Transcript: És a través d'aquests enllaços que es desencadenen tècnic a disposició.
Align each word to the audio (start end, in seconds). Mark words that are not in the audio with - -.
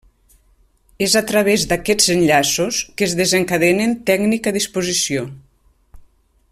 És 1.07 1.15
a 1.19 1.21
través 1.31 1.65
d'aquests 1.73 2.09
enllaços 2.15 2.79
que 3.01 3.05
es 3.09 3.13
desencadenen 3.21 3.93
tècnic 4.11 4.49
a 4.49 4.55
disposició. 4.57 5.29